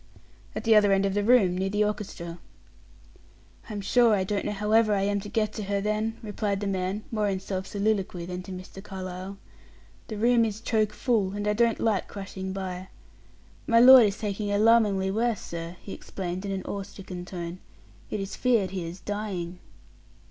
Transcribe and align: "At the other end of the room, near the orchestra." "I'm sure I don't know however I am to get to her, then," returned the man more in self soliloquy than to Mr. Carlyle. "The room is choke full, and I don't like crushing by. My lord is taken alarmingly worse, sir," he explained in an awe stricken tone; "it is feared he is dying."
"At 0.55 0.63
the 0.63 0.75
other 0.75 0.91
end 0.91 1.05
of 1.05 1.13
the 1.13 1.23
room, 1.23 1.55
near 1.55 1.69
the 1.69 1.83
orchestra." 1.83 2.39
"I'm 3.69 3.81
sure 3.81 4.15
I 4.15 4.23
don't 4.23 4.45
know 4.45 4.51
however 4.51 4.95
I 4.95 5.03
am 5.03 5.19
to 5.19 5.29
get 5.29 5.53
to 5.53 5.63
her, 5.65 5.79
then," 5.79 6.17
returned 6.23 6.61
the 6.61 6.65
man 6.65 7.03
more 7.11 7.27
in 7.29 7.39
self 7.39 7.67
soliloquy 7.67 8.25
than 8.25 8.41
to 8.41 8.51
Mr. 8.51 8.83
Carlyle. 8.83 9.37
"The 10.07 10.17
room 10.17 10.43
is 10.43 10.59
choke 10.59 10.91
full, 10.91 11.33
and 11.33 11.47
I 11.47 11.53
don't 11.53 11.79
like 11.79 12.07
crushing 12.07 12.51
by. 12.51 12.87
My 13.67 13.79
lord 13.79 14.07
is 14.07 14.17
taken 14.17 14.49
alarmingly 14.49 15.11
worse, 15.11 15.41
sir," 15.41 15.77
he 15.83 15.93
explained 15.93 16.45
in 16.47 16.51
an 16.51 16.63
awe 16.63 16.81
stricken 16.81 17.23
tone; 17.23 17.59
"it 18.09 18.19
is 18.19 18.35
feared 18.35 18.71
he 18.71 18.83
is 18.83 19.01
dying." 19.01 19.59